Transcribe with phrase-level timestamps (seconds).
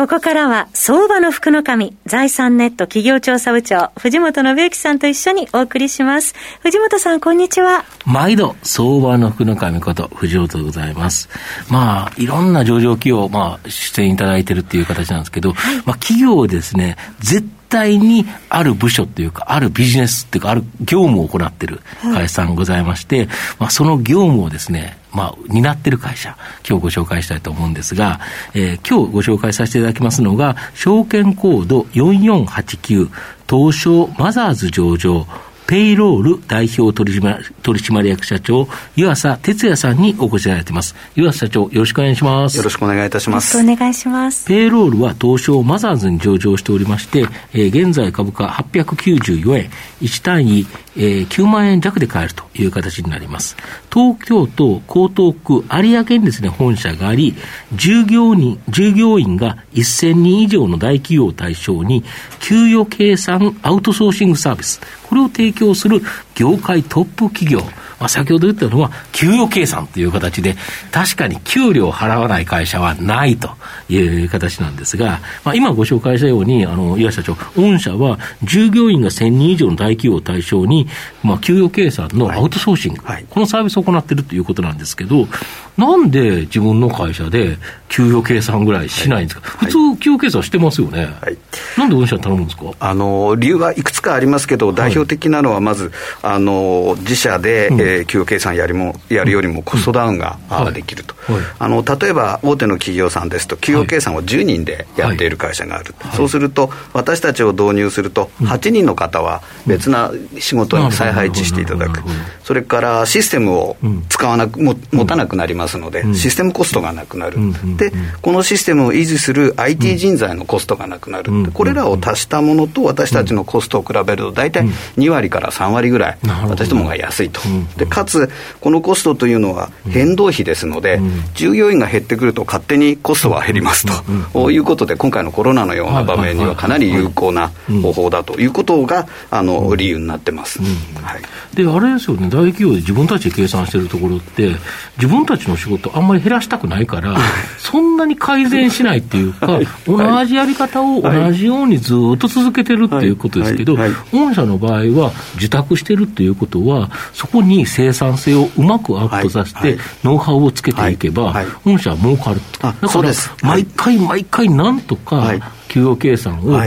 [0.00, 6.34] ここからは、相場の福の神、財産ネット企業調査部長、藤本信之さんと一緒にお送りします。
[6.62, 7.84] 藤本さん、こんにちは。
[8.06, 11.28] 毎度、相場の福の神こと、藤本でございます。
[11.68, 21.70] まあ、いろんな上場企業、まあ、出演いただいてるっていう形なんですけど、はい、まあ、企業ですね、絶対にある部署っていうか、あるビジネスっていうか、ある業務を行ってい。
[21.70, 23.28] る会社さんございまして、はい、
[23.60, 26.36] まあ、その業務をですね、まあ、担ってる会社、
[26.68, 28.20] 今日ご紹介したいと思うんですが、
[28.54, 33.10] えー、今日ご紹介させていただきますのが、証券コード4489、
[33.48, 35.26] 東証マザーズ上場、
[35.70, 38.66] ペイロール代表取締取締役社長、
[38.96, 40.96] 湯浅哲也さんにお越しいただいています。
[41.14, 42.56] 湯浅社長、よろしくお願いします。
[42.56, 43.56] よろしくお願いいたします。
[43.56, 44.48] よろしくお願いします。
[44.48, 47.20] ペイロールは東証マザーズに上場しておりまして、
[47.52, 53.56] えー、現在株価894円、1単位、えー、9万円弱で買えるという形になります。
[53.94, 57.36] 東京都江東区有明にですね、本社があり、
[57.74, 62.02] 従業員、従業員が1000人以上の大企業を対象に、
[62.40, 66.00] 給与計算アウトソーシングサービス、これを提供する
[66.34, 67.60] 業界トップ企業、
[68.00, 70.56] まあ、先ほど言ったのは、給与計算という形で、
[70.90, 73.50] 確かに給料を払わない会社はないと
[73.88, 80.88] いう形なんですが、まあ、今ご紹介したように、あの、岩下社長、御社は従業員が1000人以上の大企業を対象に、
[81.22, 83.16] まあ、給与計算のアウトソーシング、はい。
[83.16, 85.28] はい、このサービスを行っているということなんですけど、
[85.76, 91.36] なんで自分の会社で給与計算ぐらいしないんですか、はい、普通、給与計算してますよね、はい、
[91.78, 92.64] なんで御社頼むんですか？
[92.78, 95.90] あの理由はいくつかありますけど、代表的なのはまず、
[96.22, 112.02] あの自社で、うん、えー、給与計算やりもやるよりもコストダウンが、うん、できると、はい、あの、例えば大手の企業さんですと、給与計算を10人でやっている会社がある、はい、そうすると、私たちを導入すると、8人の方は別な仕事に再配置していただく、
[112.44, 113.76] それからシステムを
[114.08, 117.38] 使わなく、も持たなくなりますので、システムコストがなくなる、
[117.76, 117.92] で、
[118.22, 124.64] このシステムを維持する IT 人材のコストがなくなる、これらを足したものと私たちのコストを比べると、大体
[124.96, 126.18] 2割から3割ぐらい、
[126.48, 127.40] 私どもが安いと。
[127.80, 128.30] でかつ、
[128.60, 131.00] このコストというのは変動費ですので、
[131.34, 133.86] 従業員が減ってくると勝手にコストは減ります
[134.34, 134.50] と。
[134.50, 137.50] いうことで、今回のコロナのような場面にはかなり有効な
[137.82, 140.60] 方法だということが、あの理由になってます。
[140.60, 141.22] はい、
[141.56, 144.50] で、あれですよね、大企業で自分たちで計算してるところって、
[144.96, 147.16] 自分たちの仕事、あんまり減らしたくないから、
[147.58, 153.76] そんなに改善しないっていうか、同じやり方を同じようにずっと続けてるっていうことですけど、
[154.12, 162.60] 御社の場合は、受託してるっていうことは、そこに生産性をうまくアップさせて、ノウハウをつけていけば、御社は儲かると。
[162.60, 165.32] だから、毎回毎回なんとか、
[165.68, 166.58] 給与計算を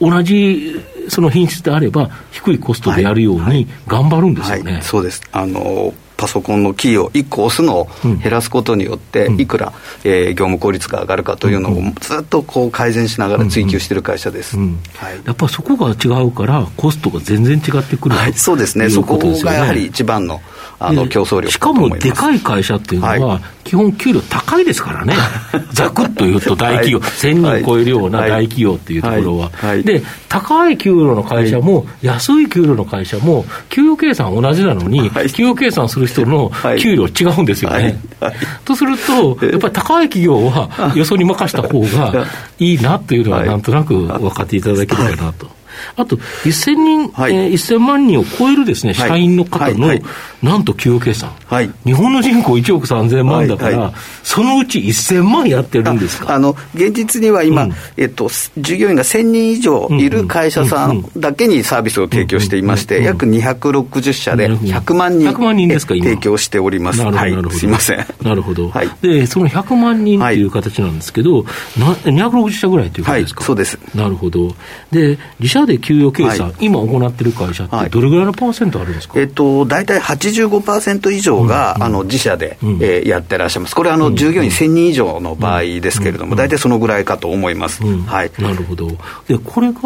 [0.00, 4.62] 同じその品質であれば、低いコストでやるように頑張るんですよね。
[4.62, 4.72] はい。
[4.74, 5.22] はい、そうです。
[5.32, 5.92] あの
[6.22, 7.88] パソコンのキーを1個押すのを
[8.22, 9.72] 減らすことによって、いくら、
[10.04, 14.56] えー、業務効率が上がるかというのをずっとこう改善しながら追求している会社です、
[15.26, 20.40] やっぱそこが違うから、コストが全然違ってくる、はい、そうですね、そこがやはり一番の
[20.86, 25.14] あの競争力しかもでかい会社っていうのは、基本給料高いですからね、
[25.72, 29.50] ざくっと言うと大企業、はい、1000人超えるような大企業っていうところは、
[29.82, 37.98] で、高い給料の会社も、安い給料の会社も、給与計算同じなのに、給与計算する人の給料違うんですよね。
[38.64, 42.26] とすると、やっぱり高い企業は、よそに任した方が
[42.58, 45.61] いいなっていうのは、なんとなく分かっていただけるかなと。
[45.96, 50.00] あと、1000人、はい、えー、1000万人を超えるですね、社員の方の、はい。
[50.00, 50.02] はい、
[50.42, 53.86] なんと給与計算、はい、日本の人口1億3000万だから、はい。
[53.86, 56.34] はい、そのうち1000万やってるんですか？
[56.34, 66.98] あの現実には今、うん、えっと、従業員が1000人以上いる会社さんだけにサービスを提供していまして、約260社で100万人 ,100 万人ですか提供しております。
[67.04, 68.06] なるほど、すみません。
[68.22, 71.44] なるほど、はい、で、その100万人っていう形なんですけど、
[71.78, 73.78] な260社ぐらいということですか、そうです。
[73.94, 74.54] なるほど。
[74.90, 87.82] で、自社で給与計算、はい、今行ってる会社って、どれぐらいのパーセントあるんですか、えっと、大体85%以上が、うん、あの自社で、うん、えー、やってらっしゃいます、これはあの従業員1000人以上の場合ですけれども、大体そのぐらいかと思います。
[87.84, 88.88] はい、なるほど。
[89.28, 89.80] でこれが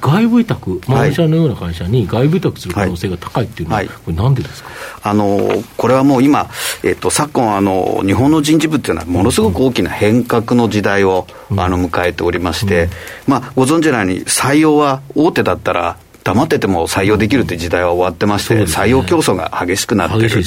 [0.00, 4.70] 外部委託、マネージャーのような会社に外部委託する可能性が高いっていうのは、これ、なんでですか？
[5.02, 6.50] あのこれはもう今、
[6.82, 11.26] えっと、昨今あの、日本の人事部っていうのは、ものすごく大きな変革の時代を、
[11.56, 12.88] あの迎えておりまして、
[13.26, 20.42] まあ、ご存知のように、採用は大手だったら、黙ってても採用できるって時代は終わってまして、ね、採用競争が激しくなってる、ね、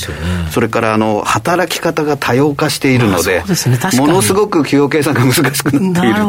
[0.51, 3.43] それからあの働き方が多様化しているので、
[3.91, 6.21] でものすごく企業計算が難しくなっている。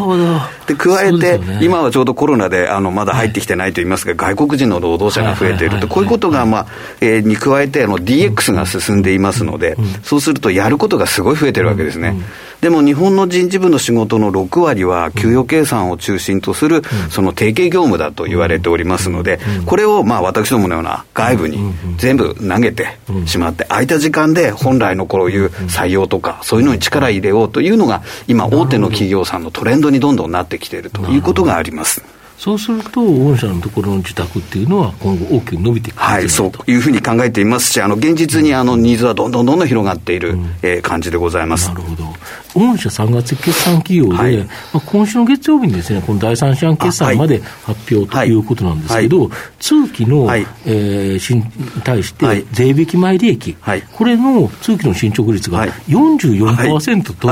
[0.67, 6.67] で加えて、ね、今はちょうどコロナであのまだ入ってきてないと言いますが、外国人の労働者が増えていると、こういうことが、まあ
[7.01, 12.15] えー、に加えてあの DX が進んでいますので、そうするとやることがすごい増えてるわけですね。
[12.63, 21.59] でも日本の人事部の仕事の6割は、給与計算を中心とする、その定型業務だと言われておりますので、これをまあ私どものような外部に
[21.97, 32.03] 全部投げてしまって、空いた時間で本来のこういう採用とか、そういうのに力入れようというのが、今、大手の企業さんのトレンドにどんどんなってきているということがあります。
[32.43, 40.37] そうすると、御社のところの自宅っていうのは、今後、大きく伸びていくはい、そういうふうに考えていますし、あの現実にあのニーズはどんどんどんどん広がっている、
[40.83, 41.69] 感じでございます。
[41.69, 42.12] なるほど。
[42.55, 49.29] 御社3月決算企業で、はい、まあ、今週の月曜日にですね、この第三四半決算まで発表ということなんですけど、はい。
[49.29, 51.45] はい、通期の、はい、えー、新に
[51.85, 53.57] 対して、税引き前利益、
[53.93, 57.29] これの通期の進捗率が44%と、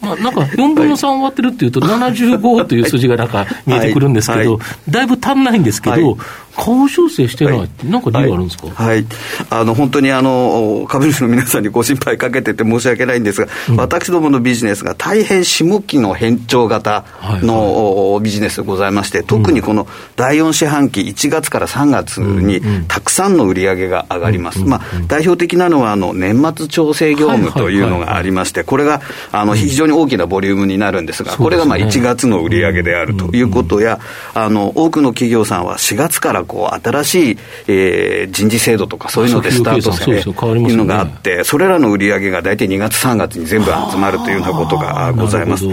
[0.00, 6.18] まあ、なんか4分の3終わってるっていうと、75という数字がなんか見えてくるんですけど、だいぶ足んないんですけど、
[6.58, 9.06] 顔修正してない、はい、なんか理由あるんですか、はい、
[9.48, 17.04] あの本当にあの株主の皆さんにご心配かけてて申し訳ないんですが、うん、私どものビジネスが大変下期の変調型
[17.42, 24.64] の、ビジネスでございまして、特にこの第4四半期、1月から3月にたくさんの売り上げが上がります。
[24.64, 29.00] まあ、代表的なのはあの年末調整業務というのがありまして、これが
[29.32, 34.00] あの非常に大きなボリュームになるんですが、これがまあ1月の売り上げであるということや、
[34.34, 45.64] あの多くの企業さんは4月からこう新しい、えー、人事制度とかそういうのでスタートする、ね、いうのがあって、それらの売り上げが大体2月、3月に全部集まるというようなことがございます。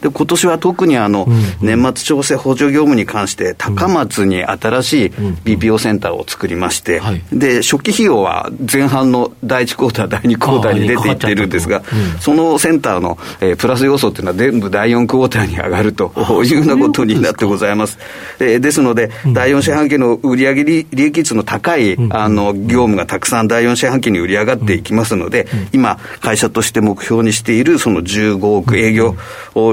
[0.00, 1.26] で今年は特にあの、
[1.60, 7.00] 年末調整補助業務に関して、高松に新しい BPO センターを作りまして、
[7.32, 11.82] で初期費用は前半の第1クォーター、第2クォーターに出ていっているんですが、
[12.20, 16.12] そのセンターの、えー、プラス要素っていうのは、全部第4クォーターに上がると
[16.44, 17.98] いうようなことになってございます。
[18.38, 29.14] えー、ですので、第4四半期の売上利益率の高い、あの業務がたくさん第4四半期に売り上がっていきますので、今、会社として目標にしているその15億営業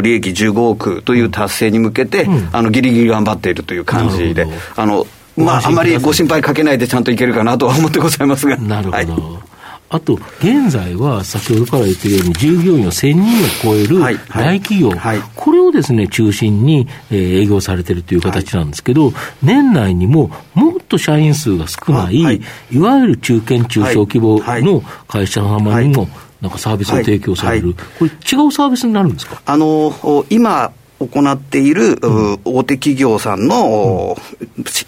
[0.02, 8.58] 利益益15億という達成に向けて、うん、あのギリギリ頑張っているという感じで、あのまあ、あまりご心配かけないでちゃんといけるかなとは思ってございますが。
[8.58, 9.08] なるほど、はい。
[9.90, 13.24] あと、現在は先ほどから言ってるように、従業員を1000人を
[13.64, 14.00] 超える
[14.30, 14.98] 大企業、はい。
[14.98, 19.14] はい、これをですね、中心に、えー、営業されてるという形なんですけど、はい、
[19.44, 26.10] 年内にももっと社員数が少ない、い、わゆる中堅中小規模の会社様にも、
[26.42, 27.76] なんかサービスを提供される、はい。
[27.76, 28.12] はい、これ、
[28.44, 29.42] 違うサービスになるんですか？
[29.46, 29.94] あの
[30.30, 32.00] 今行っている、
[32.44, 34.18] 大手企業さんの、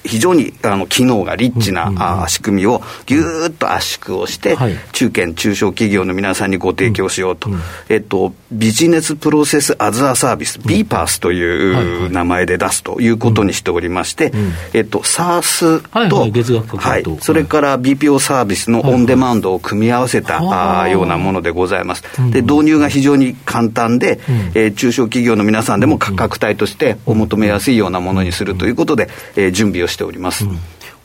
[0.03, 4.57] 非常にあの機能がリッチな、仕組みをぎゅーっと圧縮をして、
[4.91, 7.49] 中堅、中小企業の皆さんにご提供しようと、
[7.89, 14.31] えっと、ビジネスプロセスアザーサービス、ビーパースという名前で出すということにしておりまして、
[14.73, 22.03] えっと、SARS と、はい、それから BPO サービスのオンデマンドを組み合わせたようなものでございます。
[22.31, 24.19] で、導入が非常に簡単で、
[24.55, 30.45] え中小企業の皆さんでも価格帯としてお求めやすいようなものにするということで、えー、準備をしております。
[30.45, 30.59] うん。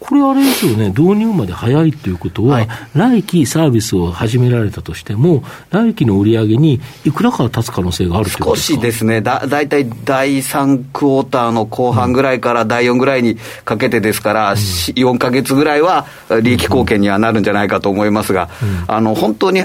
[0.04, 9.22] これあれですよね、導入まで早いということは、はい、来期サービスを始められたとしても、来期の売り上げにいくらか立つ可能性があるという少しですね。
[9.22, 16.06] だ、大体第3クォーターの後半ぐらいから第4ぐらいにかけてですから、うん、4か月ぐらいは
[16.42, 19.64] 利益貢献にはなるんじゃないかと思いますが、うん、あの本当に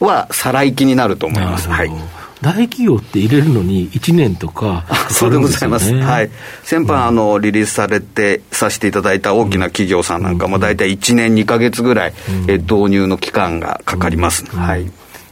[0.00, 1.68] は再来期になると思います。
[1.68, 1.90] はい
[2.42, 6.30] 大企業って入れるのに1年とか、ね、そうでございます、はい、
[6.62, 12.14] 先般、あのリリースされてさせていただいた大きな企業さんなんかも、大体1年2か月ぐらい、
[12.48, 14.44] え導入の期間がかかります。
[14.54, 14.90] はい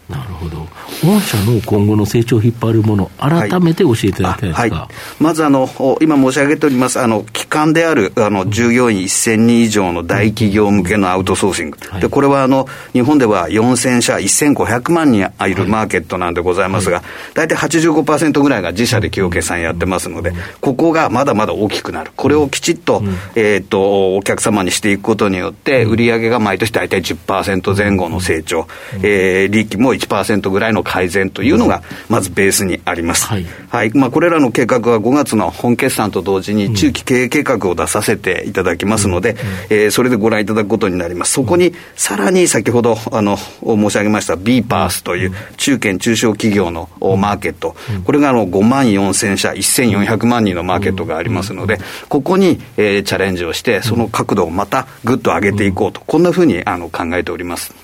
[0.08, 0.66] なるほど。
[1.02, 4.70] 御社の今後の成長を引っ張るもの、改めて教えていただきたいですか、はい。
[4.70, 5.68] はい、まずあの、
[6.02, 11.78] 今申し上げております、あの、機関である、あの、従業員1000人以上の大企業向けのアウトソーシング。
[12.00, 22.10] で、これはあの、日本では4000社、1500万人いるマーケットなんでございますが、大体85%ぐらいが自社で企業決算やってますので、ここがまだまだ大きくなる。
[22.14, 23.02] これをきちっと、
[23.36, 28.66] えっと、お客様にしていくことによって、売上が毎年大体10%前後の成長、
[29.02, 33.26] えー、利益も1%ぐらいの改善というのが、まずベースにあります。
[33.26, 33.46] はい。
[33.68, 39.36] はい、まあ、これらの計画は5月の本決算と同時に中期経営計画を出させていただきますので、うん、
[39.70, 41.32] えー、それでご覧いただくことになります。
[41.32, 47.74] そこに、さらに先ほど、あの、申し上げました B パースという中堅中小企業のマーケット、
[48.04, 57.83] これがあの5万4000社、1400万人のマーケットがありますので、ここに、えー、チャレンジをして、その角度をまたぐっと上げていこうと、こんなふうにあの考えております。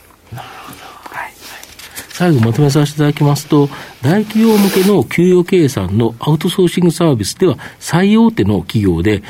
[2.21, 3.71] 最後まとめさせていただきますと、
[4.03, 9.23] 大企業向けの給与計算のアウトソーシングサービスでは最大手の企業で、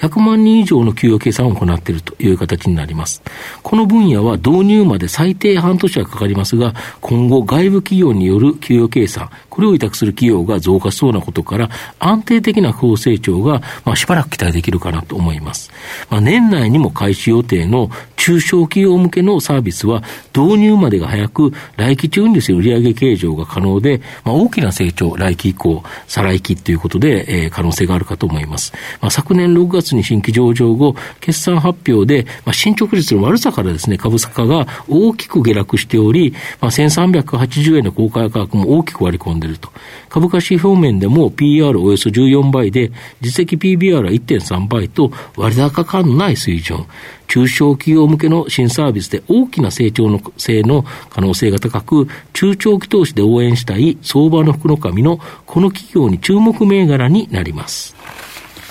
[0.00, 3.22] 100万人以上の給与計算を行っているという形になります。
[3.62, 15.72] この分野は導入まで最低半年はかかりますが、今後外部企業による給与計算、これを委託する企業が増加しそうなことから、安定的な高成長が、まあ、しばらく期待できるかなと思います。
[16.10, 20.04] まあ、年内にも開始予定の中小企業向けのサービスは、
[20.36, 28.72] 導入までが早く、来期中にですね、売上計上が可能で、まあ、大きな成長、来期以降、再来期ということで、えー、可能性があるかと思います。
[29.00, 39.70] まあ、昨年6に新規上場後、決算発表で、まあ、進捗率の悪さからですね、株価が大きく下落しており、まあ、1380円の公開価格も大きく割り込んでいると。
[40.08, 42.90] 株価指標面でも PR およそ14倍で、
[43.20, 46.86] 実績 PBR は1.3倍と割高感のない水準。
[47.28, 57.94] 中小企業向けの新サービスで大きな成長の性の可能性が高く、中長期投資で応援したい相場の福の神のこの企業に注目銘柄になります。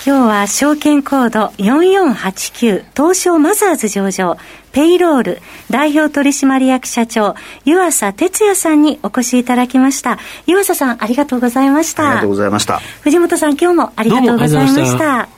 [0.06, 4.36] 今日は証券コード4489東証マザーズ上場
[4.72, 5.38] ペイロール
[5.70, 12.78] 代表取締役社長湯浅哲也さんにお越しいただきました湯浅さんありがとうございましたありがとうございました。
[13.02, 15.37] 藤本さん今日もありがとうございました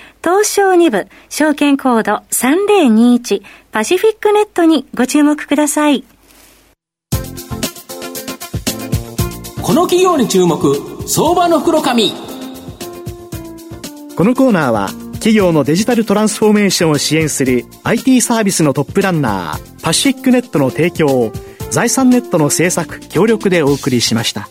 [0.23, 6.03] 東証2部、証券コード3021パシフィックネットにご注目ください。
[9.63, 10.75] この企業に注目
[11.07, 12.11] 相場の袋紙
[14.17, 21.31] このコーナーは企業のデジタルトランスフォーメーションを支援する IT サービスのトップランナーパシフィックネットの提供を
[21.69, 24.49] 財産ネットの制作協力でお送りしました。